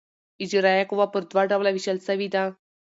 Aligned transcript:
اجرائیه 0.43 0.87
قوه 0.89 1.05
پر 1.13 1.21
دوه 1.31 1.43
ډوله 1.51 1.69
وېشل 1.73 1.97
سوې 2.07 2.27
ده. 2.33 2.43